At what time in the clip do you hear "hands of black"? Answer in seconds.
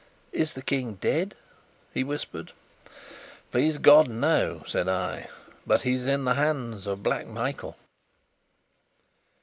6.33-7.27